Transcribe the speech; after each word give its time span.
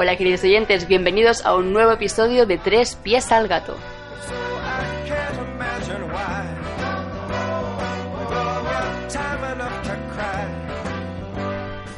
Hola 0.00 0.14
queridos 0.14 0.44
oyentes, 0.44 0.86
bienvenidos 0.86 1.44
a 1.44 1.56
un 1.56 1.72
nuevo 1.72 1.90
episodio 1.90 2.46
de 2.46 2.56
Tres 2.56 2.94
pies 2.94 3.32
al 3.32 3.48
gato. 3.48 3.76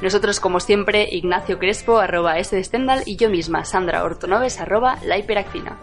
Nosotros, 0.01 0.41
como 0.41 0.61
siempre, 0.61 1.11
Ignacio 1.13 1.59
Crespo, 1.59 1.99
arroba 1.99 2.39
S 2.39 2.65
Stendhal, 2.65 3.03
y 3.05 3.17
yo 3.17 3.29
misma, 3.29 3.67
Sandra 3.67 4.03
Ortonoves, 4.03 4.59
arroba 4.63 4.97
La 5.05 5.19
Hiperactina. 5.19 5.79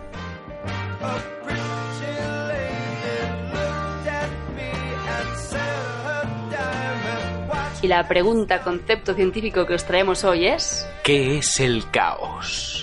Y 7.83 7.87
la 7.87 8.07
pregunta, 8.07 8.63
concepto 8.63 9.13
científico 9.13 9.67
que 9.67 9.75
os 9.75 9.85
traemos 9.85 10.23
hoy 10.23 10.47
es... 10.47 10.87
¿Qué 11.07 11.37
es 11.37 11.61
el 11.61 11.89
caos? 11.89 12.76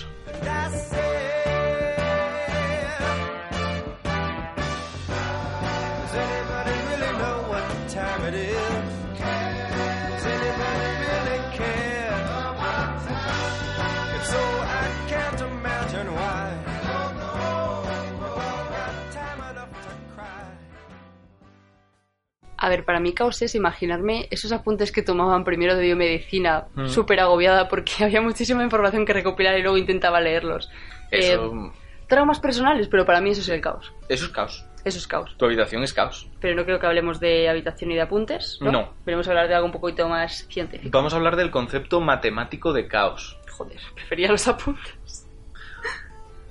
A 22.65 22.69
ver, 22.69 22.83
para 22.83 22.99
mí 22.99 23.13
caos 23.13 23.39
es 23.43 23.53
imaginarme 23.53 24.27
esos 24.31 24.51
apuntes 24.51 24.91
que 24.91 25.03
tomaban 25.03 25.43
primero 25.43 25.75
de 25.75 25.83
biomedicina, 25.83 26.65
Mm. 26.73 26.87
súper 26.87 27.19
agobiada 27.19 27.67
porque 27.67 27.91
había 28.03 28.21
muchísima 28.21 28.63
información 28.63 29.05
que 29.05 29.13
recopilar 29.13 29.57
y 29.59 29.61
luego 29.61 29.77
intentaba 29.77 30.19
leerlos. 30.19 30.69
Eso, 31.11 31.53
Eh, 31.53 31.71
traumas 32.07 32.39
personales, 32.39 32.87
pero 32.87 33.05
para 33.05 33.21
mí 33.21 33.29
eso 33.29 33.41
es 33.41 33.49
el 33.49 33.61
caos. 33.61 33.93
eso 34.09 34.25
es 34.25 34.31
caos. 34.31 34.65
Eso 34.83 34.97
es 34.99 35.07
caos. 35.07 35.35
Tu 35.37 35.45
habitación 35.45 35.83
es 35.83 35.93
caos. 35.93 36.27
Pero 36.39 36.55
no 36.55 36.63
creo 36.65 36.79
que 36.79 36.85
hablemos 36.87 37.19
de 37.19 37.49
habitación 37.49 37.91
y 37.91 37.95
de 37.95 38.01
apuntes, 38.01 38.57
¿no? 38.61 38.71
No. 38.71 38.93
Queremos 39.03 39.27
hablar 39.27 39.47
de 39.47 39.53
algo 39.55 39.65
un 39.67 39.71
poquito 39.71 40.07
más 40.09 40.47
científico. 40.47 40.89
Vamos 40.97 41.13
a 41.13 41.17
hablar 41.17 41.35
del 41.35 41.49
concepto 41.51 42.01
matemático 42.01 42.73
de 42.73 42.87
caos. 42.87 43.37
Joder, 43.51 43.79
prefería 43.95 44.31
los 44.31 44.47
apuntes. 44.47 45.27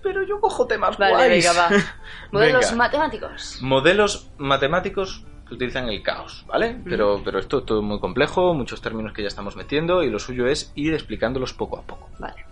Pero 0.03 0.23
yo 0.23 0.39
cojo 0.41 0.67
temas 0.67 0.99
Vale, 0.99 1.15
guays. 1.15 1.45
venga, 1.45 1.61
va. 1.61 1.69
Modelos 2.33 2.65
Venga. 2.71 2.77
matemáticos. 2.77 3.59
Modelos 3.63 4.31
matemáticos 4.39 5.25
que 5.49 5.55
utilizan 5.55 5.89
el 5.89 6.03
caos, 6.03 6.45
¿vale? 6.47 6.77
Pero, 6.85 7.21
pero 7.25 7.39
esto 7.39 7.59
es 7.59 7.67
todo 7.67 7.83
muy 7.83 8.01
complejo, 8.01 8.55
muchos 8.55 8.81
términos 8.81 9.13
que 9.13 9.23
ya 9.23 9.29
estamos 9.29 9.57
metiendo 9.57 10.03
y 10.03 10.11
lo 10.11 10.19
suyo 10.19 10.47
es 10.47 10.73
ir 10.75 10.95
explicándolos 10.95 11.53
poco 11.53 11.79
a 11.79 11.83
poco. 11.83 12.09
Vale. 12.19 12.45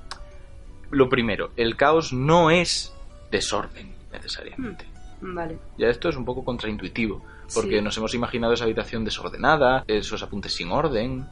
Lo 0.91 1.09
primero, 1.09 1.51
el 1.57 1.77
caos 1.77 2.13
no 2.13 2.51
es 2.51 2.95
desorden 3.31 3.95
necesariamente. 4.13 4.85
Vale. 5.23 5.59
Ya 5.79 5.89
esto 5.89 6.09
es 6.09 6.17
un 6.17 6.25
poco 6.25 6.45
contraintuitivo, 6.45 7.25
porque 7.55 7.79
Sí. 7.79 7.83
nos 7.83 7.97
hemos 7.97 8.13
imaginado 8.15 8.53
esa 8.53 8.65
habitación 8.65 9.05
desordenada, 9.05 9.85
esos 9.87 10.23
apuntes 10.23 10.53
sin 10.55 10.71
orden. 10.71 11.27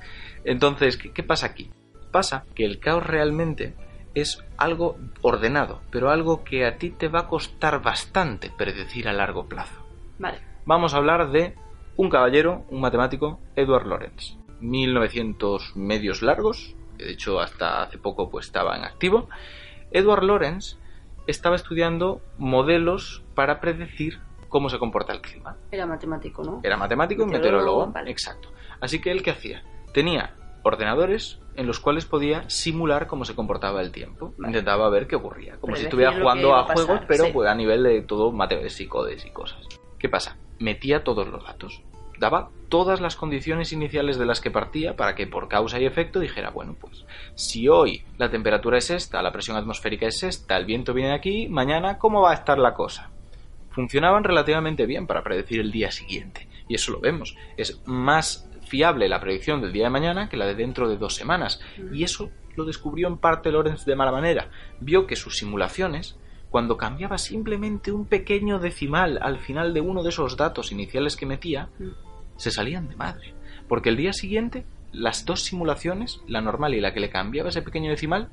Entonces, 0.45 0.97
¿qué, 0.97 1.13
qué 1.13 1.23
pasa 1.23 1.47
aquí? 1.47 1.71
Pasa 2.11 2.45
que 2.55 2.65
el 2.65 2.79
caos 2.81 3.05
realmente 3.07 3.75
es 4.15 4.43
algo 4.57 4.97
ordenado, 5.23 5.83
pero 5.91 6.11
algo 6.11 6.43
que 6.43 6.65
a 6.67 6.79
ti 6.79 6.91
te 6.91 7.09
va 7.09 7.21
a 7.21 7.29
costar 7.29 7.83
bastante 7.83 8.51
predecir 8.57 9.09
a 9.09 9.13
largo 9.13 9.47
plazo. 9.47 9.75
Vale. 10.19 10.39
Vamos 10.65 10.95
a 10.95 10.99
hablar 10.99 11.31
de 11.31 11.55
un 11.97 12.11
caballero, 12.11 12.65
un 12.71 12.81
matemático, 12.81 13.41
Edward 13.57 13.87
Lorenz. 13.87 14.37
1900 14.61 15.77
medios 15.77 16.23
largos, 16.23 16.75
que 16.99 17.05
de 17.05 17.13
hecho 17.13 17.41
hasta 17.41 17.83
hace 17.83 17.99
poco 17.99 18.31
pues 18.31 18.47
estaba 18.47 18.77
en 18.77 18.85
activo. 18.85 19.29
Edward 19.91 20.25
Lorenz 20.25 20.77
estaba 21.27 21.57
estudiando 21.57 22.21
modelos 22.39 23.23
para 23.35 23.61
predecir 23.61 24.19
cómo 24.49 24.69
se 24.69 24.79
comporta 24.79 25.13
el 25.13 25.21
clima. 25.21 25.57
Era 25.71 25.87
matemático, 25.87 26.43
¿no? 26.43 26.61
Era 26.63 26.77
matemático 26.77 27.23
y 27.23 27.27
Meteorólogo, 27.27 27.87
meteorólogo. 27.87 27.93
vale. 27.93 28.11
Exacto. 28.11 28.51
Así 28.81 29.01
que 29.01 29.11
él 29.11 29.23
qué 29.23 29.31
hacía? 29.31 29.63
Tenía 29.93 30.35
ordenadores 30.63 31.41
en 31.57 31.67
los 31.67 31.81
cuales 31.81 32.05
podía 32.05 32.49
simular 32.49 33.07
cómo 33.07 33.25
se 33.25 33.35
comportaba 33.35 33.81
el 33.81 33.93
tiempo. 33.93 34.35
Vale. 34.37 34.49
Intentaba 34.49 34.89
ver 34.91 35.07
qué 35.07 35.17
ocurría. 35.17 35.57
Como 35.59 35.77
si 35.77 35.85
estuviera 35.85 36.19
jugando 36.19 36.55
a 36.55 36.65
juegos, 36.65 37.01
pero 37.09 37.25
sí. 37.25 37.31
pues, 37.33 37.49
a 37.49 37.55
nivel 37.55 37.83
de 37.83 38.03
todo 38.03 38.33
matemáticas 38.33 38.81
y 38.81 38.87
codes 38.87 39.25
y 39.25 39.31
cosas. 39.31 39.67
¿Qué 39.99 40.09
pasa? 40.09 40.37
Metía 40.61 41.03
todos 41.03 41.27
los 41.27 41.45
datos. 41.45 41.83
Daba 42.21 42.51
todas 42.69 43.01
las 43.01 43.17
condiciones 43.17 43.73
iniciales 43.73 44.17
de 44.17 44.27
las 44.27 44.41
que 44.41 44.53
partía 44.53 44.95
para 44.95 45.17
que 45.17 45.27
por 45.27 45.49
causa 45.49 45.81
y 45.81 45.87
efecto 45.87 46.21
dijera, 46.21 46.51
bueno, 46.51 46.77
pues 46.81 47.05
si 47.35 47.67
hoy 47.67 48.05
la 48.19 48.31
temperatura 48.31 48.79
es 48.79 48.91
esta, 48.91 49.23
la 49.23 49.33
presión 49.33 49.57
atmosférica 49.57 50.07
es 50.07 50.23
esta, 50.23 50.57
el 50.57 50.67
viento 50.67 50.95
viene 50.95 51.13
aquí, 51.13 51.49
mañana, 51.49 51.99
¿cómo 51.99 52.23
va 52.23 52.31
a 52.31 52.35
estar 52.35 52.59
la 52.59 52.75
cosa? 52.75 53.11
funcionaban 53.71 54.25
relativamente 54.25 54.87
bien 54.87 55.07
para 55.07 55.23
predecir 55.23 55.61
el 55.61 55.73
día 55.73 55.91
siguiente. 55.91 56.49
Y 56.69 56.75
eso 56.75 56.93
lo 56.93 57.01
vemos. 57.01 57.37
Es 57.57 57.81
más 57.87 58.49
fiable 58.67 59.09
la 59.09 59.21
predicción 59.21 59.61
del 59.61 59.73
día 59.73 59.85
de 59.85 59.91
mañana 59.91 60.29
que 60.29 60.37
la 60.37 60.47
de 60.47 60.55
dentro 60.55 60.89
de 60.89 60.97
dos 60.97 61.15
semanas. 61.15 61.61
Y 61.93 62.05
eso 62.05 62.31
lo 62.57 62.65
descubrió 62.65 63.09
en 63.09 63.19
parte 63.19 63.51
Lorenz 63.51 63.85
de 63.85 63.97
mala 63.97 64.13
manera. 64.13 64.51
Vio 64.81 65.07
que 65.07 65.17
sus 65.17 65.39
simulaciones, 65.39 66.17
cuando 66.51 66.77
cambiaba 66.77 67.17
simplemente 67.19 67.93
un 67.93 68.07
pequeño 68.07 68.59
decimal 68.59 69.19
al 69.23 69.39
final 69.39 69.73
de 69.73 69.81
uno 69.81 70.03
de 70.03 70.09
esos 70.11 70.37
datos 70.37 70.73
iniciales 70.73 71.17
que 71.17 71.27
metía, 71.27 71.69
Mm. 71.79 71.89
se 72.37 72.51
salían 72.51 72.89
de 72.89 72.97
madre. 72.97 73.35
Porque 73.69 73.89
el 73.89 73.97
día 73.97 74.13
siguiente, 74.13 74.65
las 74.93 75.25
dos 75.25 75.43
simulaciones, 75.45 76.21
la 76.27 76.41
normal 76.41 76.75
y 76.75 76.81
la 76.81 76.93
que 76.93 77.01
le 77.01 77.11
cambiaba 77.11 77.51
ese 77.51 77.63
pequeño 77.63 77.91
decimal, 77.91 78.29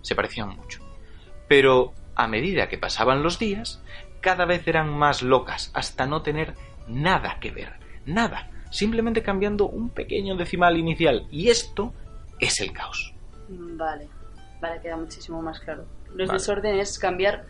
se 0.00 0.14
parecían 0.16 0.48
mucho. 0.50 0.80
Pero 1.48 1.92
a 2.16 2.26
medida 2.26 2.68
que 2.68 2.78
pasaban 2.78 3.22
los 3.22 3.38
días, 3.38 3.80
cada 4.20 4.44
vez 4.44 4.66
eran 4.66 4.88
más 4.90 5.22
locas, 5.22 5.70
hasta 5.74 6.06
no 6.06 6.22
tener 6.22 6.54
nada 6.88 7.38
que 7.40 7.52
ver. 7.52 7.74
Nada. 8.06 8.50
Simplemente 8.70 9.22
cambiando 9.22 9.66
un 9.68 9.90
pequeño 9.90 10.34
decimal 10.36 10.76
inicial. 10.76 11.26
Y 11.30 11.48
esto 11.48 11.92
es 12.40 12.60
el 12.60 12.72
caos. 12.72 13.14
Vale. 13.48 14.08
Vale, 14.60 14.80
queda 14.80 14.96
muchísimo 14.96 15.42
más 15.42 15.60
claro. 15.60 15.84
Los 16.14 16.28
Vale. 16.28 16.38
desorden 16.38 16.78
es 16.78 16.98
cambiar 16.98 17.46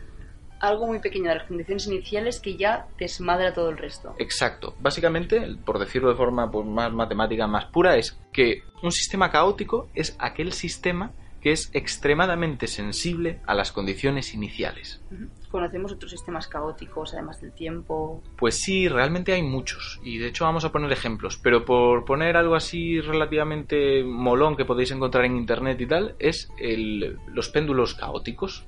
algo 0.60 0.86
muy 0.86 1.00
pequeño 1.00 1.28
de 1.28 1.36
las 1.36 1.48
condiciones 1.48 1.86
iniciales 1.88 2.38
que 2.38 2.56
ya 2.56 2.86
desmadra 2.96 3.52
todo 3.52 3.68
el 3.68 3.76
resto. 3.76 4.14
Exacto. 4.18 4.76
Básicamente, 4.78 5.56
por 5.64 5.80
decirlo 5.80 6.08
de 6.08 6.14
forma 6.14 6.50
pues, 6.50 6.64
más 6.66 6.92
matemática, 6.92 7.48
más 7.48 7.66
pura, 7.66 7.96
es 7.96 8.16
que 8.32 8.62
un 8.80 8.92
sistema 8.92 9.30
caótico 9.30 9.88
es 9.94 10.14
aquel 10.20 10.52
sistema 10.52 11.10
que 11.42 11.53
es 11.53 11.70
extremadamente 11.75 12.66
sensible 12.69 13.41
a 13.47 13.54
las 13.54 13.72
condiciones 13.72 14.32
iniciales. 14.32 15.03
Conocemos 15.50 15.92
otros 15.92 16.10
sistemas 16.12 16.47
caóticos, 16.48 17.12
además 17.12 17.41
del 17.41 17.53
tiempo. 17.53 18.22
Pues 18.36 18.54
sí, 18.62 18.88
realmente 18.88 19.32
hay 19.32 19.42
muchos. 19.42 20.00
Y 20.04 20.19
de 20.19 20.28
hecho 20.28 20.44
vamos 20.44 20.64
a 20.64 20.72
poner 20.72 20.91
ejemplos. 20.92 21.36
Pero 21.36 21.64
por 21.64 22.05
poner 22.05 22.37
algo 22.37 22.55
así 22.55 23.00
relativamente 23.00 24.02
molón 24.05 24.56
que 24.56 24.64
podéis 24.64 24.93
encontrar 24.93 25.25
en 25.25 25.37
internet 25.37 25.81
y 25.81 25.87
tal, 25.87 26.14
es 26.19 26.50
el- 26.58 27.19
los 27.26 27.49
péndulos 27.49 27.94
caóticos. 27.94 28.66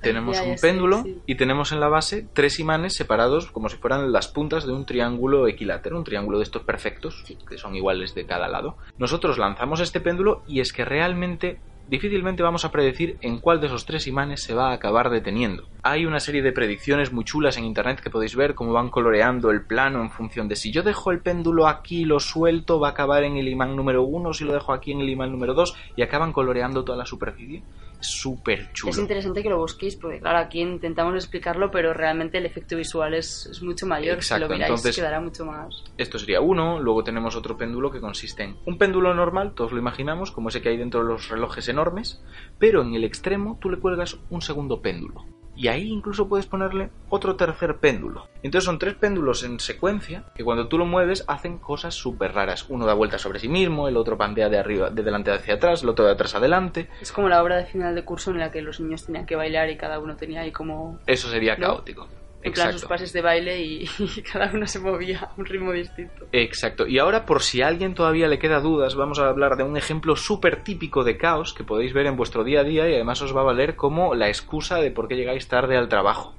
Tenemos 0.00 0.36
Ya, 0.38 0.44
ya 0.44 0.50
un 0.50 0.56
péndulo 0.56 1.02
sí. 1.02 1.18
y 1.26 1.34
tenemos 1.36 1.70
en 1.72 1.80
la 1.80 1.88
base 1.88 2.26
tres 2.32 2.58
imanes 2.58 2.94
separados 2.94 3.50
como 3.50 3.68
si 3.68 3.76
fueran 3.76 4.10
las 4.12 4.28
puntas 4.28 4.66
de 4.66 4.72
un 4.72 4.86
triángulo 4.86 5.46
equilátero, 5.48 5.96
un 5.98 6.04
triángulo 6.04 6.38
de 6.38 6.44
estos 6.44 6.62
perfectos, 6.64 7.22
Sí. 7.26 7.36
que 7.48 7.58
son 7.58 7.74
iguales 7.76 8.14
de 8.14 8.26
cada 8.26 8.48
lado. 8.48 8.76
Nosotros 8.98 9.38
lanzamos 9.38 9.80
este 9.80 10.00
péndulo 10.00 10.42
y 10.48 10.60
es 10.60 10.72
que 10.72 10.84
realmente 10.84 11.60
difícilmente 11.92 12.42
vamos 12.42 12.64
a 12.64 12.70
predecir 12.70 13.18
en 13.20 13.38
cuál 13.38 13.60
de 13.60 13.66
esos 13.66 13.84
tres 13.84 14.06
imanes 14.06 14.42
se 14.42 14.54
va 14.54 14.70
a 14.70 14.72
acabar 14.72 15.10
deteniendo. 15.10 15.68
Hay 15.82 16.06
una 16.06 16.20
serie 16.20 16.40
de 16.40 16.50
predicciones 16.50 17.12
muy 17.12 17.22
chulas 17.22 17.58
en 17.58 17.66
internet 17.66 18.00
que 18.00 18.08
podéis 18.08 18.34
ver 18.34 18.54
cómo 18.54 18.72
van 18.72 18.88
coloreando 18.88 19.50
el 19.50 19.60
plano 19.60 20.00
en 20.00 20.10
función 20.10 20.48
de 20.48 20.56
si 20.56 20.72
yo 20.72 20.82
dejo 20.82 21.10
el 21.10 21.20
péndulo 21.20 21.68
aquí 21.68 22.06
lo 22.06 22.18
suelto, 22.18 22.80
va 22.80 22.88
a 22.88 22.90
acabar 22.92 23.24
en 23.24 23.36
el 23.36 23.46
imán 23.46 23.76
número 23.76 24.04
uno, 24.04 24.32
si 24.32 24.44
lo 24.44 24.54
dejo 24.54 24.72
aquí 24.72 24.92
en 24.92 25.02
el 25.02 25.10
imán 25.10 25.32
número 25.32 25.52
dos, 25.52 25.76
y 25.94 26.00
acaban 26.00 26.32
coloreando 26.32 26.82
toda 26.82 26.96
la 26.96 27.04
superficie 27.04 27.62
súper 28.06 28.72
chulo. 28.72 28.90
Es 28.90 28.98
interesante 28.98 29.42
que 29.42 29.48
lo 29.48 29.58
busquéis, 29.58 29.96
porque 29.96 30.20
claro, 30.20 30.38
aquí 30.38 30.60
intentamos 30.60 31.14
explicarlo, 31.14 31.70
pero 31.70 31.92
realmente 31.94 32.38
el 32.38 32.46
efecto 32.46 32.76
visual 32.76 33.14
es, 33.14 33.46
es 33.46 33.62
mucho 33.62 33.86
mayor. 33.86 34.16
Exacto, 34.16 34.44
si 34.46 34.48
lo 34.48 34.54
miráis, 34.54 34.70
entonces- 34.70 34.96
quedará 34.96 35.20
mucho 35.20 35.44
más. 35.44 35.84
Esto 35.98 36.18
sería 36.18 36.40
uno, 36.40 36.80
luego 36.80 37.04
tenemos 37.04 37.36
otro 37.36 37.56
péndulo 37.56 37.90
que 37.90 38.00
consiste 38.00 38.42
en 38.44 38.56
un 38.66 38.78
péndulo 38.78 39.14
normal, 39.14 39.54
todos 39.54 39.72
lo 39.72 39.78
imaginamos, 39.78 40.30
como 40.30 40.48
ese 40.48 40.62
que 40.62 40.70
hay 40.70 40.76
dentro 40.76 41.02
de 41.02 41.08
los 41.08 41.28
relojes 41.28 41.68
enormes, 41.68 42.22
pero 42.58 42.82
en 42.82 42.94
el 42.94 43.04
extremo 43.04 43.58
tú 43.60 43.70
le 43.70 43.78
cuelgas 43.78 44.18
un 44.30 44.42
segundo 44.42 44.80
péndulo. 44.82 45.24
Y 45.54 45.68
ahí 45.68 45.88
incluso 45.88 46.28
puedes 46.28 46.46
ponerle 46.46 46.90
otro 47.08 47.36
tercer 47.36 47.76
péndulo. 47.76 48.28
Entonces 48.42 48.64
son 48.64 48.78
tres 48.78 48.94
péndulos 48.94 49.44
en 49.44 49.60
secuencia 49.60 50.24
que 50.34 50.44
cuando 50.44 50.68
tú 50.68 50.78
lo 50.78 50.86
mueves 50.86 51.24
hacen 51.28 51.58
cosas 51.58 51.94
súper 51.94 52.32
raras. 52.32 52.66
Uno 52.68 52.86
da 52.86 52.94
vueltas 52.94 53.20
sobre 53.20 53.38
sí 53.38 53.48
mismo, 53.48 53.88
el 53.88 53.96
otro 53.96 54.16
pandea 54.16 54.48
de 54.48 54.58
arriba, 54.58 54.90
de 54.90 55.02
delante 55.02 55.30
hacia 55.30 55.54
atrás, 55.54 55.82
el 55.82 55.90
otro 55.90 56.06
de 56.06 56.12
atrás 56.12 56.34
adelante. 56.34 56.88
Es 57.00 57.12
como 57.12 57.28
la 57.28 57.42
obra 57.42 57.56
de 57.56 57.66
final 57.66 57.94
de 57.94 58.04
curso 58.04 58.30
en 58.30 58.38
la 58.38 58.50
que 58.50 58.62
los 58.62 58.80
niños 58.80 59.04
tenían 59.04 59.26
que 59.26 59.36
bailar 59.36 59.70
y 59.70 59.76
cada 59.76 59.98
uno 59.98 60.16
tenía 60.16 60.40
ahí 60.40 60.52
como 60.52 60.98
Eso 61.06 61.28
sería 61.28 61.56
¿No? 61.56 61.66
caótico. 61.66 62.08
En 62.42 62.52
plan 62.52 62.72
sus 62.72 62.84
pases 62.84 63.12
de 63.12 63.22
baile 63.22 63.62
y, 63.62 63.88
y 63.98 64.22
cada 64.22 64.50
uno 64.52 64.66
se 64.66 64.78
movía 64.78 65.20
a 65.20 65.32
un 65.36 65.46
ritmo 65.46 65.72
distinto. 65.72 66.26
Exacto. 66.32 66.86
Y 66.86 66.98
ahora, 66.98 67.24
por 67.24 67.42
si 67.42 67.62
a 67.62 67.68
alguien 67.68 67.94
todavía 67.94 68.28
le 68.28 68.38
queda 68.38 68.60
dudas, 68.60 68.94
vamos 68.94 69.18
a 69.18 69.28
hablar 69.28 69.56
de 69.56 69.62
un 69.62 69.76
ejemplo 69.76 70.16
súper 70.16 70.64
típico 70.64 71.04
de 71.04 71.16
caos 71.16 71.54
que 71.54 71.64
podéis 71.64 71.92
ver 71.92 72.06
en 72.06 72.16
vuestro 72.16 72.44
día 72.44 72.60
a 72.60 72.64
día 72.64 72.88
y 72.88 72.94
además 72.94 73.22
os 73.22 73.36
va 73.36 73.40
a 73.42 73.44
valer 73.44 73.76
como 73.76 74.14
la 74.14 74.28
excusa 74.28 74.76
de 74.76 74.90
por 74.90 75.08
qué 75.08 75.16
llegáis 75.16 75.48
tarde 75.48 75.76
al 75.76 75.88
trabajo. 75.88 76.34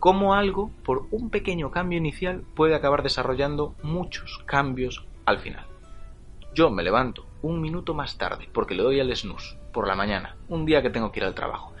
Cómo 0.00 0.34
algo, 0.34 0.70
por 0.84 1.06
un 1.10 1.30
pequeño 1.30 1.70
cambio 1.70 1.98
inicial, 1.98 2.42
puede 2.54 2.74
acabar 2.74 3.02
desarrollando 3.02 3.74
muchos 3.82 4.42
cambios 4.44 5.06
al 5.24 5.38
final. 5.38 5.66
Yo 6.54 6.70
me 6.70 6.82
levanto 6.82 7.26
un 7.42 7.60
minuto 7.60 7.94
más 7.94 8.16
tarde 8.18 8.48
porque 8.52 8.74
le 8.74 8.82
doy 8.82 9.00
al 9.00 9.14
snooze 9.14 9.56
por 9.72 9.88
la 9.88 9.96
mañana, 9.96 10.36
un 10.48 10.64
día 10.64 10.82
que 10.82 10.90
tengo 10.90 11.10
que 11.10 11.20
ir 11.20 11.24
al 11.24 11.34
trabajo. 11.34 11.73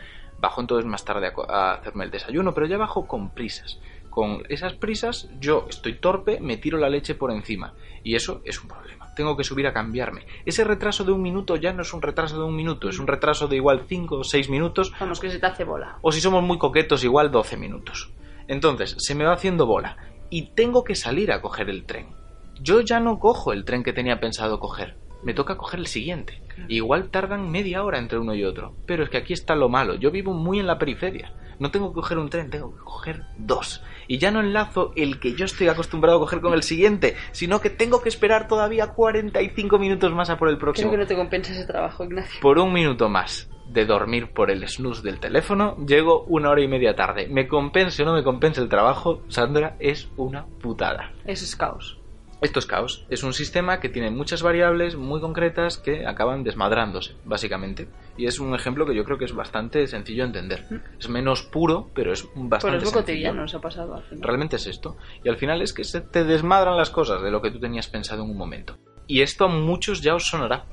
Bajo 0.44 0.60
entonces 0.60 0.84
más 0.84 1.06
tarde 1.06 1.32
a 1.48 1.72
hacerme 1.72 2.04
el 2.04 2.10
desayuno, 2.10 2.52
pero 2.52 2.66
ya 2.66 2.76
bajo 2.76 3.06
con 3.06 3.30
prisas. 3.30 3.80
Con 4.10 4.42
esas 4.50 4.74
prisas 4.74 5.30
yo 5.40 5.64
estoy 5.70 5.94
torpe, 5.94 6.38
me 6.38 6.58
tiro 6.58 6.76
la 6.76 6.90
leche 6.90 7.14
por 7.14 7.30
encima. 7.30 7.72
Y 8.02 8.14
eso 8.14 8.42
es 8.44 8.60
un 8.60 8.68
problema. 8.68 9.08
Tengo 9.16 9.38
que 9.38 9.42
subir 9.42 9.66
a 9.66 9.72
cambiarme. 9.72 10.26
Ese 10.44 10.62
retraso 10.62 11.02
de 11.02 11.12
un 11.12 11.22
minuto 11.22 11.56
ya 11.56 11.72
no 11.72 11.80
es 11.80 11.94
un 11.94 12.02
retraso 12.02 12.36
de 12.36 12.44
un 12.44 12.54
minuto, 12.54 12.90
es 12.90 12.98
un 12.98 13.06
retraso 13.06 13.48
de 13.48 13.56
igual 13.56 13.84
5 13.88 14.16
o 14.18 14.22
6 14.22 14.50
minutos 14.50 14.92
Vamos, 15.00 15.18
que 15.18 15.30
se 15.30 15.38
te 15.38 15.46
hace 15.46 15.64
bola. 15.64 15.96
o 16.02 16.12
si 16.12 16.20
somos 16.20 16.42
muy 16.42 16.58
coquetos 16.58 17.04
igual 17.04 17.30
12 17.30 17.56
minutos. 17.56 18.12
Entonces, 18.46 18.96
se 18.98 19.14
me 19.14 19.24
va 19.24 19.32
haciendo 19.32 19.64
bola 19.64 19.96
y 20.28 20.48
tengo 20.48 20.84
que 20.84 20.94
salir 20.94 21.32
a 21.32 21.40
coger 21.40 21.70
el 21.70 21.86
tren. 21.86 22.08
Yo 22.60 22.82
ya 22.82 23.00
no 23.00 23.18
cojo 23.18 23.54
el 23.54 23.64
tren 23.64 23.82
que 23.82 23.94
tenía 23.94 24.20
pensado 24.20 24.60
coger, 24.60 24.94
me 25.22 25.32
toca 25.32 25.56
coger 25.56 25.80
el 25.80 25.86
siguiente. 25.86 26.42
Igual 26.68 27.10
tardan 27.10 27.50
media 27.50 27.82
hora 27.82 27.98
entre 27.98 28.18
uno 28.18 28.34
y 28.34 28.44
otro, 28.44 28.74
pero 28.86 29.04
es 29.04 29.10
que 29.10 29.18
aquí 29.18 29.32
está 29.32 29.54
lo 29.54 29.68
malo, 29.68 29.94
yo 29.94 30.10
vivo 30.10 30.32
muy 30.32 30.60
en 30.60 30.66
la 30.66 30.78
periferia. 30.78 31.32
No 31.58 31.70
tengo 31.70 31.90
que 31.90 31.94
coger 31.94 32.18
un 32.18 32.30
tren, 32.30 32.50
tengo 32.50 32.74
que 32.74 32.82
coger 32.82 33.22
dos. 33.38 33.82
Y 34.08 34.18
ya 34.18 34.30
no 34.30 34.40
enlazo 34.40 34.92
el 34.96 35.20
que 35.20 35.34
yo 35.34 35.44
estoy 35.44 35.68
acostumbrado 35.68 36.18
a 36.18 36.20
coger 36.20 36.40
con 36.40 36.52
el 36.52 36.62
siguiente, 36.62 37.14
sino 37.30 37.60
que 37.60 37.70
tengo 37.70 38.02
que 38.02 38.08
esperar 38.08 38.48
todavía 38.48 38.88
45 38.88 39.78
minutos 39.78 40.12
más 40.12 40.30
a 40.30 40.36
por 40.36 40.48
el 40.48 40.58
próximo 40.58 40.90
Creo 40.90 40.98
que 40.98 41.04
no 41.04 41.08
te 41.08 41.16
compensa 41.16 41.52
ese 41.52 41.64
trabajo, 41.64 42.04
Ignacio. 42.04 42.40
por 42.40 42.58
un 42.58 42.72
minuto 42.72 43.08
más 43.08 43.48
de 43.68 43.86
dormir 43.86 44.30
por 44.32 44.50
el 44.50 44.66
snooze 44.68 45.02
del 45.02 45.20
teléfono, 45.20 45.76
llego 45.86 46.24
una 46.24 46.50
hora 46.50 46.60
y 46.62 46.68
media 46.68 46.94
tarde. 46.94 47.28
Me 47.28 47.48
compense 47.48 48.02
o 48.02 48.06
no 48.06 48.14
me 48.14 48.22
compense 48.22 48.60
el 48.60 48.68
trabajo, 48.68 49.22
Sandra, 49.28 49.76
es 49.78 50.10
una 50.16 50.46
putada. 50.46 51.12
Eso 51.24 51.44
es 51.44 51.56
caos. 51.56 51.98
Esto 52.44 52.58
es 52.58 52.66
caos. 52.66 53.06
Es 53.08 53.22
un 53.22 53.32
sistema 53.32 53.80
que 53.80 53.88
tiene 53.88 54.10
muchas 54.10 54.42
variables 54.42 54.96
muy 54.96 55.20
concretas 55.20 55.78
que 55.78 56.06
acaban 56.06 56.44
desmadrándose, 56.44 57.16
básicamente. 57.24 57.88
Y 58.18 58.26
es 58.26 58.38
un 58.38 58.54
ejemplo 58.54 58.84
que 58.84 58.94
yo 58.94 59.02
creo 59.04 59.16
que 59.16 59.24
es 59.24 59.34
bastante 59.34 59.86
sencillo 59.86 60.24
de 60.24 60.26
entender. 60.28 60.82
Es 60.98 61.08
menos 61.08 61.42
puro, 61.42 61.90
pero 61.94 62.12
es 62.12 62.22
Pero 62.24 62.48
bastante 62.48 62.76
es 62.76 62.82
lo 62.84 62.90
sencillo. 62.90 63.02
cotidiano, 63.02 63.40
nos 63.42 63.54
ha 63.54 63.60
pasado 63.60 63.94
al 63.94 64.02
final. 64.04 64.22
Realmente 64.22 64.56
es 64.56 64.66
esto. 64.66 64.96
Y 65.24 65.28
al 65.30 65.38
final 65.38 65.62
es 65.62 65.72
que 65.72 65.84
se 65.84 66.02
te 66.02 66.22
desmadran 66.24 66.76
las 66.76 66.90
cosas 66.90 67.22
de 67.22 67.30
lo 67.30 67.40
que 67.40 67.50
tú 67.50 67.58
tenías 67.58 67.88
pensado 67.88 68.22
en 68.24 68.30
un 68.30 68.36
momento. 68.36 68.76
Y 69.06 69.22
esto 69.22 69.46
a 69.46 69.48
muchos 69.48 70.02
ya 70.02 70.14
os 70.14 70.26
sonará, 70.28 70.66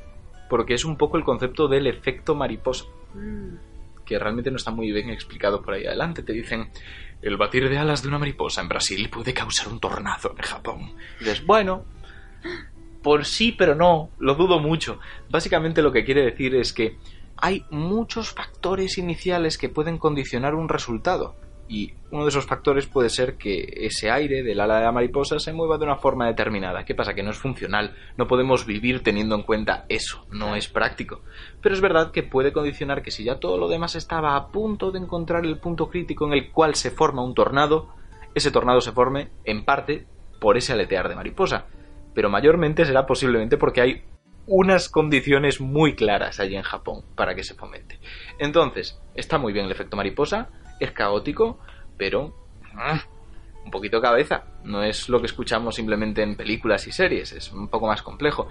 porque 0.50 0.74
es 0.74 0.84
un 0.84 0.98
poco 0.98 1.18
el 1.18 1.24
concepto 1.24 1.68
del 1.70 1.88
efecto 1.88 2.36
mariposa, 2.36 2.84
Mm. 3.14 3.56
que 4.06 4.20
realmente 4.20 4.52
no 4.52 4.58
está 4.58 4.72
muy 4.72 4.92
bien 4.92 5.10
explicado 5.10 5.62
por 5.62 5.74
ahí 5.74 5.86
adelante. 5.86 6.22
Te 6.24 6.34
dicen, 6.34 6.70
el 7.22 7.38
batir 7.38 7.70
de 7.70 7.78
alas 7.78 8.02
de 8.02 8.08
una 8.08 8.20
mariposa 8.20 8.62
en 8.62 8.70
Brasil 8.70 9.10
puede 9.10 9.34
causar 9.34 9.68
un 9.68 9.80
tornado 9.80 10.34
en 10.38 10.44
Japón. 10.44 10.94
Y 11.20 11.26
dices, 11.26 11.46
bueno, 11.46 11.86
por 13.02 13.26
sí, 13.26 13.52
pero 13.52 13.76
no, 13.76 14.10
lo 14.20 14.36
dudo 14.36 14.60
mucho. 14.60 15.00
Básicamente 15.30 15.82
lo 15.82 15.92
que 15.92 16.04
quiere 16.04 16.24
decir 16.24 16.56
es 16.56 16.74
que 16.74 16.98
hay 17.38 17.66
muchos 17.72 18.32
factores 18.34 18.98
iniciales 18.98 19.58
que 19.58 19.70
pueden 19.70 19.98
condicionar 19.98 20.56
un 20.56 20.70
resultado. 20.70 21.36
Y 21.72 21.94
uno 22.12 22.24
de 22.24 22.30
esos 22.30 22.46
factores 22.46 22.86
puede 22.86 23.08
ser 23.08 23.38
que 23.38 23.64
ese 23.78 24.12
aire 24.12 24.44
del 24.44 24.60
ala 24.60 24.80
de 24.80 24.84
la 24.84 24.92
mariposa 24.92 25.40
se 25.40 25.54
mueva 25.54 25.78
de 25.78 25.86
una 25.86 25.96
forma 25.96 26.28
determinada. 26.28 26.84
¿Qué 26.84 26.96
pasa? 26.96 27.14
Que 27.14 27.24
no 27.24 27.32
es 27.32 27.38
funcional. 27.38 27.96
No 28.18 28.28
podemos 28.28 28.66
vivir 28.66 29.04
teniendo 29.04 29.36
en 29.36 29.44
cuenta 29.44 29.86
eso. 29.88 30.26
No 30.34 30.58
es 30.58 30.68
práctico. 30.68 31.22
Pero 31.62 31.74
es 31.74 31.80
verdad 31.80 32.12
que 32.12 32.24
puede 32.24 32.52
condicionar 32.52 33.02
que 33.02 33.10
si 33.10 33.24
ya 33.24 33.40
todo 33.40 33.58
lo 33.58 33.70
demás 33.70 33.96
estaba 33.96 34.36
a 34.36 34.50
punto 34.50 34.92
de 34.92 35.00
encontrar 35.00 35.46
el 35.46 35.60
punto 35.60 35.90
crítico 35.90 36.28
en 36.28 36.34
el 36.34 36.52
cual 36.52 36.76
se 36.76 36.92
forma 36.92 37.24
un 37.24 37.34
tornado, 37.34 37.88
ese 38.36 38.52
tornado 38.52 38.82
se 38.82 38.92
forme, 38.92 39.30
en 39.46 39.64
parte, 39.64 40.08
por 40.42 40.58
ese 40.58 40.74
aletear 40.74 41.08
de 41.08 41.16
mariposa. 41.16 41.68
Pero 42.14 42.30
mayormente 42.30 42.84
será 42.84 43.06
posiblemente 43.06 43.56
porque 43.56 43.80
hay 43.80 44.04
unas 44.46 44.90
condiciones 44.90 45.62
muy 45.62 45.96
claras 45.96 46.42
allí 46.42 46.58
en 46.58 46.64
Japón 46.64 47.06
para 47.16 47.34
que 47.34 47.46
se 47.46 47.54
fomente. 47.54 47.98
Entonces, 48.40 49.00
está 49.16 49.38
muy 49.38 49.54
bien 49.54 49.68
el 49.68 49.72
efecto 49.72 49.96
mariposa, 49.96 50.50
es 50.84 50.92
caótico, 50.92 51.60
pero 51.98 52.34
ah, 52.76 53.02
un 53.66 53.72
poquito 53.72 54.02
cabeza. 54.02 54.44
No 54.64 54.84
es 54.84 55.10
lo 55.10 55.20
que 55.20 55.28
escuchamos 55.28 55.76
simplemente 55.76 56.22
en 56.24 56.36
películas 56.36 56.88
y 56.88 56.92
series, 56.92 57.32
es 57.32 57.52
un 57.52 57.68
poco 57.68 57.88
más 57.88 58.02
complejo. 58.02 58.48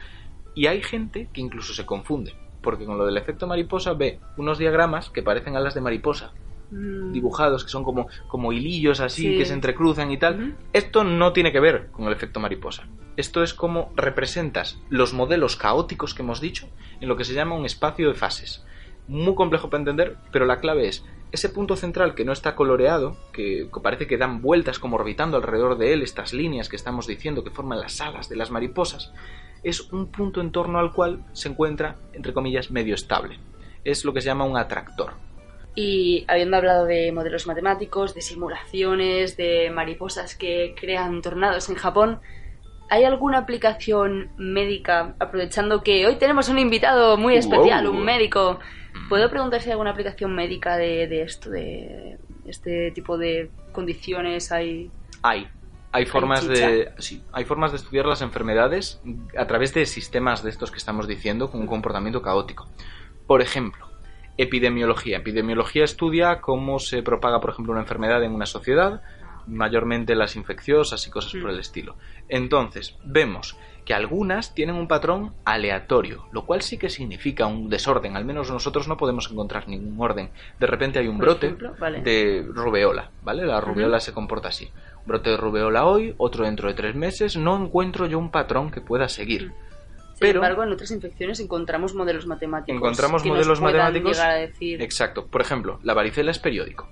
Y 0.55 0.67
hay 0.67 0.83
gente 0.83 1.29
que 1.33 1.41
incluso 1.41 1.75
se 1.75 1.87
confunde, 1.87 2.35
porque 2.63 2.85
con 2.85 2.99
lo 2.99 3.07
del 3.07 3.17
efecto 3.17 3.47
mariposa 3.47 3.93
ve 3.95 4.19
unos 4.37 4.59
diagramas 4.59 5.11
que 5.11 5.23
parecen 5.23 5.57
alas 5.57 5.75
de 5.75 5.81
mariposa, 5.81 6.33
Mm. 6.73 7.11
dibujados, 7.11 7.65
que 7.65 7.71
son 7.71 7.83
como, 7.83 8.07
como 8.29 8.53
hilillos 8.53 9.01
así, 9.01 9.23
Sí. 9.33 9.37
que 9.39 9.45
se 9.45 9.55
entrecruzan 9.55 10.13
y 10.13 10.19
tal. 10.19 10.55
Esto 10.73 11.03
no 11.03 11.33
tiene 11.33 11.51
que 11.51 11.59
ver 11.59 11.89
con 11.91 12.07
el 12.07 12.13
efecto 12.13 12.39
mariposa. 12.39 12.85
Esto 13.17 13.43
es 13.43 13.55
como 13.55 13.91
representas 13.97 14.79
los 14.89 15.13
modelos 15.13 15.57
caóticos 15.57 16.15
que 16.15 16.23
hemos 16.23 16.41
dicho 16.41 16.69
en 17.01 17.09
lo 17.09 17.17
que 17.17 17.25
se 17.25 17.35
llama 17.35 17.57
un 17.57 17.67
espacio 17.67 18.07
de 18.07 18.15
fases. 18.15 18.65
Muy 19.11 19.35
complejo 19.35 19.69
para 19.69 19.81
entender, 19.81 20.17
pero 20.31 20.47
la 20.47 20.61
clave 20.61 20.87
es 20.87 21.05
ese 21.33 21.49
punto 21.49 21.75
central 21.75 22.15
que 22.15 22.25
no 22.25 22.33
está 22.33 22.55
coloreado, 22.55 23.17
que 23.33 23.69
parece 23.83 24.07
que 24.07 24.17
dan 24.17 24.41
vueltas 24.41 24.79
como 24.79 24.95
orbitando 24.95 25.37
alrededor 25.37 25.79
de 25.79 25.93
él 25.93 26.03
estas 26.03 26.33
líneas 26.33 26.69
que 26.69 26.77
estamos 26.77 27.09
diciendo 27.09 27.43
que 27.43 27.51
forman 27.51 27.81
las 27.81 28.01
alas 28.01 28.29
de 28.29 28.37
las 28.37 28.53
mariposas, 28.53 29.13
es 29.65 29.81
un 29.93 30.13
punto 30.13 30.41
en 30.41 30.53
torno 30.53 30.79
al 30.79 30.93
cual 30.93 31.25
se 31.33 31.49
encuentra, 31.49 31.97
entre 32.13 32.33
comillas, 32.33 32.71
medio 32.71 32.95
estable. 32.95 33.41
Es 33.85 34.05
lo 34.05 34.13
que 34.13 34.21
se 34.21 34.27
llama 34.27 34.45
un 34.45 34.57
atractor. 34.57 35.15
Y 35.75 36.25
habiendo 36.29 36.57
hablado 36.57 36.87
de 36.87 37.11
modelos 37.11 37.49
matemáticos, 37.49 38.15
de 38.15 38.21
simulaciones, 38.21 39.37
de 39.37 39.73
mariposas 39.73 40.37
que 40.37 40.77
crean 40.79 41.21
tornados 41.21 41.69
en 41.69 41.75
Japón, 41.75 42.21
¿hay 42.89 43.03
alguna 43.03 43.39
aplicación 43.39 44.31
médica, 44.37 45.17
aprovechando 45.19 45.83
que 45.83 46.07
hoy 46.07 46.15
tenemos 46.15 46.49
un 46.49 46.61
invitado 46.61 47.17
muy 47.17 47.35
especial, 47.35 47.87
Wow. 47.87 47.97
un 47.97 48.05
médico? 48.05 48.61
¿Puedo 49.09 49.31
preguntar 49.31 49.61
si 49.61 49.69
hay 49.69 49.73
alguna 49.73 49.91
aplicación 49.91 50.35
médica 50.35 50.77
de, 50.77 51.07
de 51.07 51.23
esto, 51.23 51.51
de 51.51 52.19
este 52.47 52.91
tipo 52.93 53.19
de 53.19 53.51
condiciones? 53.73 54.53
Hay... 54.53 54.91
Hay. 55.23 55.49
Hay 55.93 56.07
formas 56.07 56.47
de 56.47 56.93
sí, 56.99 57.21
hay 57.33 57.45
formas 57.45 57.73
de 57.73 57.79
estudiar 57.79 58.07
las 58.07 58.23
enfermedades 58.23 59.01
a 59.37 59.49
través 59.49 59.75
de 59.75 59.87
sistemas 59.87 60.45
de 60.45 60.51
estos 60.51 60.71
que 60.71 60.79
estamos 60.79 61.09
diciendo 61.09 61.51
con 61.51 61.61
un 61.61 61.67
comportamiento 61.67 62.23
caótico. 62.23 62.69
Por 63.27 63.43
ejemplo, 63.43 63.89
epidemiología. 64.37 65.19
Epidemiología 65.19 65.85
estudia 65.85 66.41
cómo 66.41 66.79
se 66.79 67.03
propaga, 67.03 67.41
por 67.41 67.51
ejemplo, 67.51 67.73
una 67.73 67.83
enfermedad 67.83 68.23
en 68.23 68.33
una 68.33 68.47
sociedad, 68.47 69.03
mayormente 69.51 70.15
las 70.15 70.37
infecciosas 70.37 71.07
y 71.07 71.11
cosas 71.11 71.33
por 71.41 71.51
el 71.51 71.59
estilo. 71.59 71.97
Entonces, 72.29 72.97
vemos 73.05 73.57
que 73.85 73.95
algunas 73.95 74.55
tienen 74.55 74.77
un 74.77 74.87
patrón 74.87 75.33
aleatorio, 75.45 76.27
lo 76.33 76.45
cual 76.47 76.63
sí 76.63 76.79
que 76.79 76.91
significa 76.91 77.47
un 77.47 77.69
desorden, 77.69 78.17
al 78.17 78.25
menos 78.25 78.51
nosotros 78.51 78.87
no 78.89 78.97
podemos 78.97 79.31
encontrar 79.31 79.69
ningún 79.69 80.01
orden. 80.01 80.31
De 80.59 80.67
repente 80.67 80.99
hay 80.99 81.09
un 81.09 81.17
Por 81.17 81.27
brote 81.27 81.47
ejemplo, 81.47 81.75
vale. 81.79 82.01
de 82.03 82.47
rubeola, 82.49 83.11
¿vale? 83.23 83.45
La 83.47 83.61
rubeola 83.61 83.99
se 83.99 84.13
comporta 84.13 84.49
así. 84.49 84.71
Un 85.01 85.07
brote 85.07 85.31
de 85.31 85.37
rubeola 85.37 85.87
hoy, 85.87 86.15
otro 86.19 86.45
dentro 86.45 86.69
de 86.69 86.75
tres 86.75 86.95
meses, 86.95 87.37
no 87.37 87.57
encuentro 87.63 88.07
yo 88.07 88.19
un 88.19 88.31
patrón 88.31 88.71
que 88.71 88.81
pueda 88.81 89.09
seguir. 89.09 89.53
Pero 90.21 90.41
embargo, 90.41 90.63
en 90.63 90.73
otras 90.73 90.91
infecciones 90.91 91.41
encontramos 91.41 91.95
modelos 91.95 92.27
matemáticos. 92.27 92.77
encontramos 92.77 93.23
que 93.23 93.31
modelos 93.31 93.61
matemáticos. 93.63 94.19
a 94.21 94.33
decir, 94.35 94.83
Exacto. 94.83 95.27
Por 95.27 95.41
ejemplo, 95.41 95.81
la 95.83 95.95
varicela 95.95 96.31
es 96.31 96.39
periódico. 96.39 96.87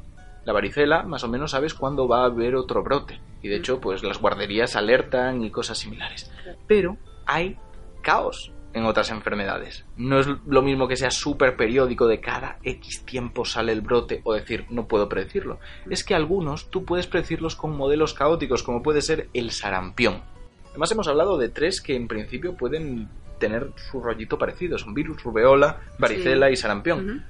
La 0.49 0.55
varicela, 0.55 1.03
más 1.03 1.25
o 1.25 1.29
menos, 1.29 1.51
sabes 1.51 1.75
cuándo 1.75 2.09
va 2.09 2.23
a 2.23 2.25
haber 2.25 2.57
otro 2.57 2.83
brote. 2.83 3.21
Y 3.43 3.49
de 3.49 3.57
hecho, 3.57 3.83
pues 3.83 4.03
las 4.03 4.19
guarderías 4.19 4.77
alertan 4.77 5.45
y 5.45 5.51
cosas 5.51 5.77
similares. 5.77 6.33
Pero 6.67 6.97
hay 7.27 7.59
caos 8.01 8.51
en 8.73 8.87
otras 8.87 9.11
enfermedades. 9.11 9.85
No 9.99 10.19
es 10.19 10.27
lo 10.47 10.63
mismo 10.63 10.89
que 10.89 10.97
sea 10.97 11.11
súper 11.11 11.55
periódico 11.59 12.07
de 12.07 12.23
cada 12.23 12.61
X 12.63 13.05
tiempo 13.05 13.45
sale 13.45 13.73
el 13.73 13.83
brote 13.83 14.23
o 14.25 14.33
decir 14.33 14.65
no 14.71 14.89
puedo 14.89 15.07
predecirlo. 15.07 15.59
Es 15.91 16.03
que 16.03 16.15
algunos 16.15 16.71
tú 16.71 16.87
puedes 16.87 17.07
predecirlos 17.07 17.55
con 17.55 17.77
modelos 17.77 18.15
caóticos 18.15 18.63
como 18.63 18.83
puede 18.83 19.03
ser 19.03 19.29
el 19.35 19.51
sarampión. 19.51 20.23
Además 20.71 20.91
hemos 20.93 21.09
hablado 21.09 21.37
de 21.37 21.51
tres 21.51 21.83
que 21.83 21.95
en 21.95 22.09
principio 22.09 22.57
pueden 22.57 23.11
tener 23.39 23.73
su 23.91 24.01
rollito 24.01 24.39
parecido. 24.39 24.79
Son 24.79 24.95
virus, 24.95 25.23
rubeola, 25.23 25.81
varicela 25.99 26.47
Sí. 26.47 26.55
y 26.55 26.57
sarampión. 26.57 27.27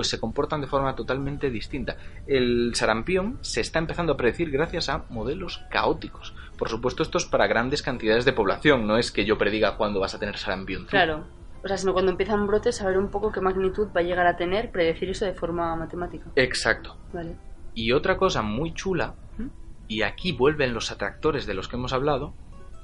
Pues 0.00 0.08
se 0.08 0.18
comportan 0.18 0.62
de 0.62 0.66
forma 0.66 0.96
totalmente 0.96 1.50
distinta. 1.50 1.98
El 2.26 2.70
sarampión 2.74 3.36
se 3.42 3.60
está 3.60 3.78
empezando 3.80 4.14
a 4.14 4.16
predecir 4.16 4.50
gracias 4.50 4.88
a 4.88 5.04
modelos 5.10 5.60
caóticos. 5.70 6.34
Por 6.56 6.70
supuesto, 6.70 7.02
esto 7.02 7.18
es 7.18 7.26
para 7.26 7.46
grandes 7.46 7.82
cantidades 7.82 8.24
de 8.24 8.32
población. 8.32 8.86
No 8.86 8.96
es 8.96 9.12
que 9.12 9.26
yo 9.26 9.36
prediga 9.36 9.76
cuándo 9.76 10.00
vas 10.00 10.14
a 10.14 10.18
tener 10.18 10.38
sarampión. 10.38 10.84
tú. 10.84 10.88
Claro. 10.92 11.26
O 11.62 11.68
sea, 11.68 11.76
sino 11.76 11.92
cuando 11.92 12.12
empiezan 12.12 12.46
brotes, 12.46 12.76
saber 12.76 12.96
un 12.96 13.10
poco 13.10 13.30
qué 13.30 13.42
magnitud 13.42 13.88
va 13.94 14.00
a 14.00 14.04
llegar 14.04 14.26
a 14.26 14.38
tener, 14.38 14.70
predecir 14.70 15.10
eso 15.10 15.26
de 15.26 15.34
forma 15.34 15.76
matemática. 15.76 16.30
Exacto. 16.34 16.96
Vale. 17.12 17.36
Y 17.74 17.92
otra 17.92 18.16
cosa 18.16 18.40
muy 18.40 18.72
chula, 18.72 19.16
Ujú. 19.38 19.50
y 19.86 20.00
aquí 20.00 20.32
vuelven 20.32 20.72
los 20.72 20.90
atractores 20.90 21.44
de 21.44 21.52
los 21.52 21.68
que 21.68 21.76
hemos 21.76 21.92
hablado, 21.92 22.32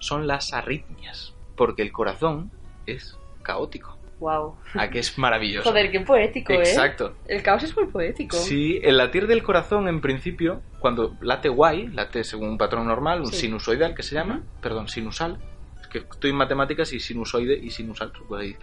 son 0.00 0.26
las 0.26 0.52
arritmias. 0.52 1.34
Porque 1.56 1.80
el 1.80 1.92
corazón 1.92 2.50
es 2.84 3.18
caótico. 3.42 3.95
Wow. 4.18 4.56
¿A 4.74 4.88
que 4.88 4.98
es 5.00 5.18
maravilloso? 5.18 5.68
Joder, 5.68 5.90
qué 5.90 6.00
poético, 6.00 6.52
¿eh? 6.54 6.58
Exacto. 6.60 7.16
El 7.26 7.42
caos 7.42 7.62
es 7.64 7.76
muy 7.76 7.86
poético. 7.86 8.36
Sí, 8.36 8.80
el 8.82 8.96
latir 8.96 9.26
del 9.26 9.42
corazón, 9.42 9.88
en 9.88 10.00
principio, 10.00 10.62
cuando 10.80 11.14
late 11.20 11.50
guay, 11.50 11.88
late 11.88 12.24
según 12.24 12.48
un 12.50 12.58
patrón 12.58 12.86
normal, 12.86 13.20
un 13.20 13.26
Sí. 13.26 13.40
sinusoidal 13.42 13.94
que 13.94 14.02
se 14.02 14.14
llama, 14.14 14.42
perdón, 14.62 14.88
sinusal, 14.88 15.38
es 15.82 15.88
que 15.88 15.98
estoy 15.98 16.30
en 16.30 16.36
matemáticas 16.36 16.92
y 16.94 17.00
sinusoide 17.00 17.58
y 17.58 17.70
sinusal, 17.70 18.10
vale. 18.30 18.56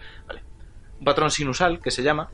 Un 0.98 1.04
patrón 1.04 1.30
sinusal 1.30 1.80
que 1.80 1.92
se 1.92 2.02
llama, 2.02 2.30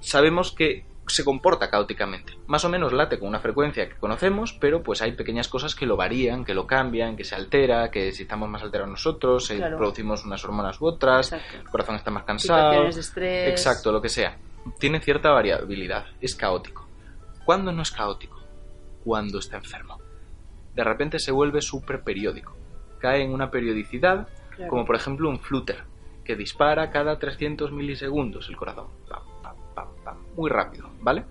sabemos 0.00 0.50
que 0.52 0.84
se 1.06 1.24
comporta 1.24 1.68
caóticamente. 1.70 2.32
Más 2.46 2.64
o 2.64 2.68
menos 2.68 2.92
late 2.92 3.18
con 3.18 3.28
una 3.28 3.38
frecuencia 3.40 3.88
que 3.88 3.96
conocemos, 3.96 4.54
pero 4.60 4.82
pues 4.82 5.02
hay 5.02 5.12
pequeñas 5.12 5.48
cosas 5.48 5.74
que 5.74 5.86
lo 5.86 5.96
varían, 5.96 6.44
que 6.44 6.54
lo 6.54 6.66
cambian, 6.66 7.16
que 7.16 7.24
se 7.24 7.34
altera, 7.34 7.90
que 7.90 8.12
si 8.12 8.22
estamos 8.22 8.48
más 8.48 8.62
alterados 8.62 8.90
nosotros, 8.90 9.46
si 9.46 9.56
Claro. 9.56 9.76
producimos 9.76 10.24
unas 10.24 10.42
hormonas 10.44 10.80
u 10.80 10.86
otras, 10.86 11.32
Exacto. 11.32 11.58
el 11.58 11.68
corazón 11.68 11.96
está 11.96 12.10
más 12.10 12.24
cansado. 12.24 12.82
De 12.84 12.88
estrés. 12.88 13.48
Exacto, 13.50 13.92
lo 13.92 14.00
que 14.00 14.08
sea. 14.08 14.38
Tiene 14.78 15.00
cierta 15.00 15.30
variabilidad. 15.30 16.06
Es 16.20 16.34
caótico. 16.34 16.86
¿Cuándo 17.44 17.70
no 17.72 17.82
es 17.82 17.90
caótico? 17.90 18.40
Cuando 19.04 19.38
está 19.38 19.58
enfermo. 19.58 20.00
De 20.74 20.82
repente 20.82 21.18
se 21.18 21.30
vuelve 21.32 21.60
súper 21.60 22.02
periódico. 22.02 22.56
Cae 22.98 23.22
en 23.22 23.32
una 23.32 23.50
periodicidad, 23.50 24.26
Claro. 24.56 24.70
como 24.70 24.86
por 24.86 24.96
ejemplo 24.96 25.28
un 25.28 25.38
flutter, 25.38 25.84
que 26.24 26.34
dispara 26.36 26.90
cada 26.90 27.18
300 27.18 27.70
milisegundos 27.72 28.48
el 28.48 28.56
corazón. 28.56 28.86
Pam. 29.08 29.20
Muy 30.36 30.50
rápido, 30.50 30.90
¿vale? 31.00 31.24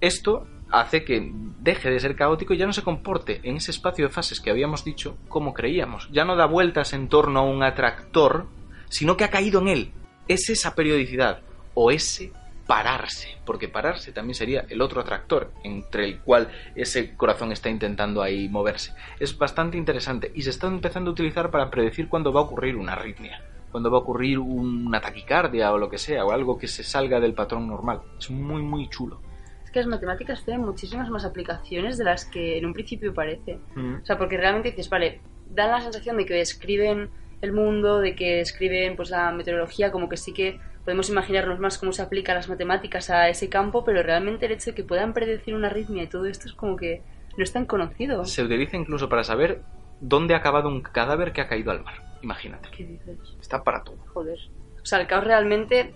Esto 0.00 0.46
hace 0.70 1.04
que 1.04 1.30
deje 1.60 1.90
de 1.90 2.00
ser 2.00 2.16
caótico 2.16 2.54
y 2.54 2.58
ya 2.58 2.66
no 2.66 2.72
se 2.72 2.82
comporte 2.82 3.40
en 3.44 3.56
ese 3.56 3.70
espacio 3.70 4.06
de 4.06 4.12
fases 4.12 4.40
que 4.40 4.50
habíamos 4.50 4.84
dicho 4.84 5.16
como 5.28 5.54
creíamos. 5.54 6.08
Ya 6.10 6.24
no 6.24 6.36
da 6.36 6.46
vueltas 6.46 6.92
en 6.92 7.08
torno 7.08 7.40
a 7.40 7.42
un 7.42 7.62
atractor, 7.62 8.46
sino 8.88 9.16
que 9.16 9.24
ha 9.24 9.30
caído 9.30 9.60
en 9.60 9.68
él. 9.68 9.92
Es 10.26 10.48
esa 10.48 10.74
periodicidad 10.74 11.40
o 11.74 11.90
ese 11.90 12.32
pararse, 12.66 13.36
porque 13.44 13.68
pararse 13.68 14.12
también 14.12 14.34
sería 14.34 14.64
el 14.68 14.80
otro 14.80 15.00
atractor 15.00 15.52
entre 15.64 16.04
el 16.06 16.20
cual 16.20 16.50
ese 16.74 17.14
corazón 17.14 17.52
está 17.52 17.68
intentando 17.68 18.22
ahí 18.22 18.48
moverse. 18.48 18.94
Es 19.20 19.36
bastante 19.36 19.76
interesante 19.76 20.32
y 20.34 20.42
se 20.42 20.50
está 20.50 20.66
empezando 20.66 21.10
a 21.10 21.12
utilizar 21.12 21.50
para 21.50 21.70
predecir 21.70 22.08
cuándo 22.08 22.32
va 22.32 22.40
a 22.40 22.44
ocurrir 22.44 22.76
una 22.76 22.92
arritmia, 22.92 23.42
cuándo 23.74 23.90
va 23.90 23.98
a 23.98 24.02
ocurrir 24.02 24.38
una 24.38 25.00
taquicardia 25.00 25.72
o 25.72 25.78
lo 25.78 25.90
que 25.90 25.98
sea, 25.98 26.24
o 26.24 26.30
algo 26.30 26.56
que 26.56 26.68
se 26.68 26.84
salga 26.84 27.18
del 27.18 27.34
patrón 27.34 27.66
normal. 27.66 28.02
Es 28.16 28.30
muy 28.30 28.62
muy 28.62 28.88
chulo. 28.88 29.20
Es 29.64 29.72
que 29.72 29.80
las 29.80 29.88
matemáticas 29.88 30.44
tienen 30.44 30.64
muchísimas 30.64 31.10
más 31.10 31.24
aplicaciones 31.24 31.98
de 31.98 32.04
las 32.04 32.24
que 32.24 32.56
en 32.56 32.66
un 32.66 32.72
principio 32.72 33.12
parece. 33.12 33.58
Mm. 33.74 33.94
O 33.96 34.06
sea, 34.06 34.16
porque 34.16 34.36
realmente 34.36 34.70
dices, 34.70 34.88
vale, 34.88 35.20
dan 35.50 35.72
la 35.72 35.80
sensación 35.80 36.16
de 36.18 36.24
que 36.24 36.34
describen 36.34 37.10
el 37.40 37.52
mundo, 37.52 37.98
de 37.98 38.14
que 38.14 38.36
describen 38.36 38.94
pues 38.94 39.10
la 39.10 39.32
meteorología, 39.32 39.90
como 39.90 40.08
que 40.08 40.18
sí 40.18 40.32
que 40.32 40.60
podemos 40.84 41.08
imaginarnos 41.08 41.58
más 41.58 41.76
cómo 41.76 41.92
se 41.92 42.02
aplican 42.02 42.36
las 42.36 42.48
matemáticas 42.48 43.10
a 43.10 43.28
ese 43.28 43.48
campo, 43.48 43.82
pero 43.82 44.04
realmente 44.04 44.46
el 44.46 44.52
hecho 44.52 44.70
de 44.70 44.76
que 44.76 44.84
puedan 44.84 45.14
predecir 45.14 45.52
una 45.56 45.66
arritmia 45.66 46.04
y 46.04 46.06
todo 46.06 46.26
esto 46.26 46.46
es 46.46 46.54
como 46.54 46.76
que 46.76 47.02
no 47.36 47.42
es 47.42 47.52
tan 47.52 47.66
conocido. 47.66 48.24
Se 48.24 48.44
utiliza 48.44 48.76
incluso 48.76 49.08
para 49.08 49.24
saber 49.24 49.62
dónde 50.00 50.34
ha 50.34 50.36
acabado 50.36 50.68
un 50.68 50.80
cadáver 50.80 51.32
que 51.32 51.40
ha 51.40 51.48
caído 51.48 51.72
al 51.72 51.82
mar. 51.82 52.13
Imagínate. 52.24 52.68
¿Qué 52.74 52.84
dices? 52.84 53.18
Está 53.40 53.62
para 53.62 53.84
todo. 53.84 53.98
Joder. 54.14 54.38
O 54.82 54.86
sea, 54.86 55.00
el 55.00 55.06
caos 55.06 55.24
realmente, 55.24 55.92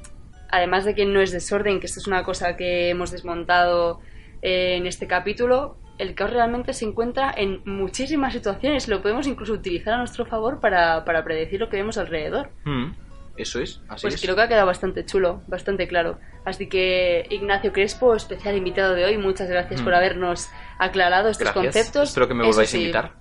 además 0.50 0.84
de 0.84 0.94
que 0.94 1.04
no 1.06 1.20
es 1.20 1.32
desorden, 1.32 1.80
que 1.80 1.86
esto 1.86 2.00
es 2.00 2.06
una 2.06 2.22
cosa 2.22 2.56
que 2.56 2.90
hemos 2.90 3.10
desmontado 3.10 4.00
eh, 4.42 4.76
en 4.76 4.86
este 4.86 5.06
capítulo, 5.06 5.76
el 5.98 6.14
caos 6.14 6.32
realmente 6.32 6.72
se 6.74 6.84
encuentra 6.84 7.32
en 7.36 7.62
muchísimas 7.64 8.32
situaciones. 8.34 8.86
Lo 8.88 9.00
podemos 9.02 9.26
incluso 9.26 9.52
utilizar 9.54 9.94
a 9.94 9.98
nuestro 9.98 10.26
favor 10.26 10.60
para, 10.60 11.04
para 11.04 11.24
predecir 11.24 11.58
lo 11.60 11.68
que 11.68 11.76
vemos 11.78 11.98
alrededor. 11.98 12.50
Mm. 12.64 12.92
Eso 13.36 13.60
es, 13.60 13.80
así 13.88 14.02
Pues 14.02 14.14
es. 14.14 14.20
creo 14.20 14.34
que 14.34 14.42
ha 14.42 14.48
quedado 14.48 14.66
bastante 14.66 15.04
chulo, 15.04 15.42
bastante 15.46 15.86
claro. 15.86 16.18
Así 16.44 16.68
que, 16.68 17.24
Ignacio 17.30 17.72
Crespo, 17.72 18.14
especial 18.16 18.56
invitado 18.56 18.94
de 18.94 19.04
hoy, 19.04 19.16
muchas 19.16 19.48
gracias 19.48 19.80
Mm. 19.80 19.84
por 19.84 19.94
habernos 19.94 20.48
aclarado 20.78 21.28
estos 21.30 21.44
Gracias. 21.52 21.64
conceptos. 21.64 22.08
Espero 22.10 22.26
que 22.28 22.34
me 22.34 22.44
volváis 22.44 22.74
a 22.74 22.76
invitar. 22.76 23.12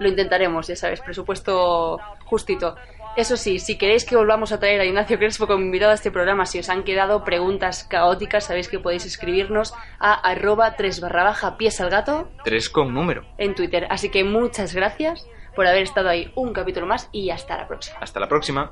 Lo 0.00 0.08
intentaremos, 0.08 0.66
ya 0.66 0.74
sabes, 0.74 1.00
presupuesto 1.00 1.98
justito. 2.24 2.74
Eso 3.16 3.36
sí, 3.36 3.58
si 3.58 3.76
queréis 3.76 4.04
que 4.04 4.16
volvamos 4.16 4.50
a 4.52 4.58
traer 4.60 4.80
a 4.80 4.84
Ignacio 4.84 5.18
Crespo 5.18 5.46
como 5.46 5.62
invitado 5.64 5.90
a 5.90 5.94
este 5.94 6.10
programa, 6.10 6.46
si 6.46 6.58
os 6.58 6.68
han 6.70 6.84
quedado 6.84 7.22
preguntas 7.24 7.84
caóticas, 7.84 8.44
sabéis 8.44 8.68
que 8.68 8.78
podéis 8.78 9.04
escribirnos 9.04 9.74
a 9.98 10.14
arroba 10.14 10.76
3 10.76 11.00
barra 11.00 11.24
baja 11.24 11.56
pies 11.56 11.80
al 11.80 11.90
gato 11.90 12.30
Tres 12.44 12.68
con 12.68 12.94
número. 12.94 13.24
en 13.36 13.54
Twitter. 13.54 13.86
Así 13.90 14.10
que 14.10 14.24
muchas 14.24 14.74
gracias 14.74 15.26
por 15.54 15.66
haber 15.66 15.82
estado 15.82 16.08
ahí 16.08 16.32
un 16.36 16.52
capítulo 16.52 16.86
más 16.86 17.08
y 17.12 17.30
hasta 17.30 17.56
la 17.56 17.66
próxima. 17.68 17.98
Hasta 18.00 18.20
la 18.20 18.28
próxima. 18.28 18.70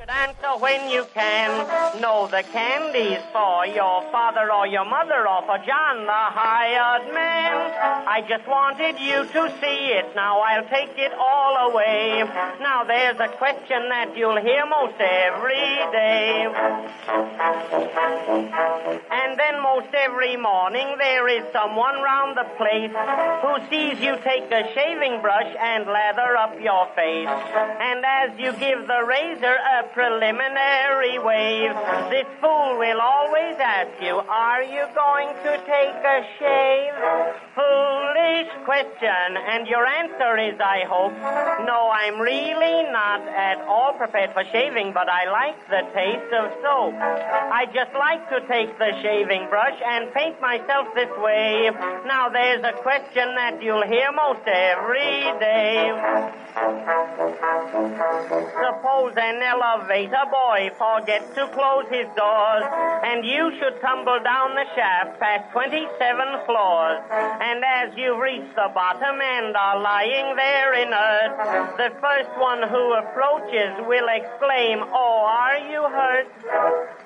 Should 0.00 0.08
answer 0.08 0.56
when 0.60 0.88
you 0.88 1.04
can. 1.12 2.00
No, 2.00 2.26
the 2.26 2.42
candy's 2.52 3.20
for 3.32 3.66
your 3.66 4.00
father 4.10 4.50
or 4.50 4.66
your 4.66 4.84
mother 4.84 5.28
or 5.28 5.42
for 5.42 5.58
John, 5.58 6.06
the 6.06 6.24
hired 6.32 7.12
man. 7.12 8.08
I 8.08 8.24
just 8.26 8.48
wanted 8.48 8.98
you 8.98 9.28
to 9.28 9.52
see 9.60 9.92
it. 9.92 10.16
Now 10.16 10.40
I'll 10.40 10.68
take 10.68 10.96
it 10.96 11.12
all 11.12 11.70
away. 11.70 12.24
Now 12.60 12.84
there's 12.84 13.20
a 13.20 13.28
question 13.36 13.88
that 13.90 14.16
you'll 14.16 14.40
hear 14.40 14.64
most 14.64 14.96
every 14.96 15.68
day. 15.92 16.48
And 19.10 19.38
then 19.38 19.60
most 19.60 19.92
every 19.92 20.36
morning 20.36 20.96
there 20.96 21.28
is 21.28 21.44
someone 21.52 22.00
round 22.00 22.38
the 22.38 22.48
place 22.56 22.94
who 23.44 23.52
sees 23.68 24.00
you 24.00 24.16
take 24.24 24.48
a 24.48 24.72
shaving 24.72 25.20
brush 25.20 25.52
and 25.60 25.84
lather 25.84 26.36
up 26.36 26.56
your 26.60 26.88
face. 26.96 27.28
And 27.28 28.00
as 28.04 28.38
you 28.38 28.52
give 28.56 28.86
the 28.86 29.04
razor 29.04 29.56
a 29.70 29.84
preliminary 29.94 31.18
wave, 31.18 31.70
this 32.10 32.26
fool 32.40 32.76
will 32.78 33.00
always 33.00 33.54
ask 33.62 34.02
you, 34.02 34.18
are 34.18 34.62
you 34.62 34.84
going 34.94 35.30
to 35.46 35.52
take 35.62 36.00
a 36.02 36.18
shave? 36.38 36.94
Foolish 37.54 38.50
question, 38.64 39.30
and 39.46 39.68
your 39.68 39.86
answer 39.86 40.38
is, 40.38 40.58
I 40.58 40.82
hope, 40.90 41.14
no, 41.66 41.90
I'm 41.92 42.18
really 42.18 42.90
not 42.90 43.22
at 43.28 43.60
all 43.62 43.94
prepared 43.94 44.32
for 44.32 44.42
shaving, 44.50 44.92
but 44.92 45.08
I 45.08 45.30
like 45.30 45.58
the 45.68 45.82
taste 45.94 46.32
of 46.34 46.50
soap. 46.62 46.94
I 46.98 47.66
just 47.72 47.94
like 47.94 48.28
to 48.30 48.40
take 48.48 48.76
the 48.78 48.90
shaving 49.02 49.48
brush 49.48 49.78
and 49.86 50.12
paint 50.12 50.40
myself 50.40 50.88
this 50.94 51.10
way. 51.18 51.70
Now 52.06 52.28
there's 52.28 52.64
a 52.64 52.72
question 52.82 53.34
that 53.36 53.62
you'll 53.62 53.86
hear 53.86 54.10
most 54.10 54.42
every 54.46 55.30
day. 55.38 55.94
Suppose 58.60 59.14
an 59.16 59.42
elevator 59.60 60.24
boy 60.30 60.70
forgets 60.78 61.28
to 61.34 61.46
close 61.52 61.84
his 61.90 62.08
doors, 62.16 62.64
and 63.04 63.24
you 63.24 63.52
should 63.60 63.80
tumble 63.80 64.18
down 64.24 64.54
the 64.54 64.64
shaft 64.74 65.20
past 65.20 65.52
27 65.52 65.84
floors. 66.46 67.00
And 67.12 67.62
as 67.64 67.92
you 67.96 68.20
reach 68.20 68.48
the 68.56 68.70
bottom 68.74 69.20
and 69.20 69.54
are 69.56 69.80
lying 69.80 70.36
there 70.36 70.72
inert, 70.74 71.76
the 71.76 71.92
first 72.00 72.32
one 72.40 72.62
who 72.68 72.94
approaches 72.94 73.76
will 73.86 74.08
exclaim, 74.08 74.80
Oh, 74.80 75.26
are 75.28 75.58
you 75.68 75.82
hurt? 75.82 76.28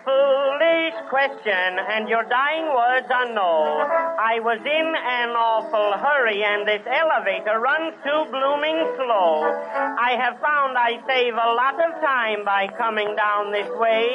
foolish 0.05 0.95
question, 1.09 1.81
and 1.89 2.09
your 2.09 2.23
dying 2.29 2.69
words 2.69 3.09
are 3.09 3.33
no. 3.33 3.81
I 4.21 4.37
was 4.45 4.61
in 4.61 4.89
an 4.93 5.31
awful 5.33 5.97
hurry, 5.97 6.45
and 6.45 6.69
this 6.69 6.85
elevator 6.85 7.59
runs 7.59 7.97
too 8.05 8.23
blooming 8.29 8.79
slow. 9.01 9.49
I 9.97 10.13
have 10.21 10.37
found 10.45 10.77
I 10.77 11.01
save 11.09 11.33
a 11.33 11.51
lot 11.57 11.81
of 11.81 11.97
time 12.05 12.44
by 12.45 12.69
coming 12.77 13.17
down 13.17 13.53
this 13.53 13.71
way. 13.79 14.11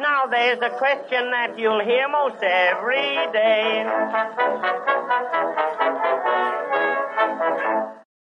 Now 0.00 0.26
there's 0.30 0.60
a 0.60 0.70
question 0.70 1.30
that 1.30 1.58
you'll 1.58 1.84
hear 1.84 2.08
most 2.08 2.42
every 2.42 3.16
day. 3.32 3.84